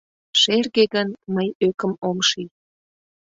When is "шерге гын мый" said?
0.41-1.47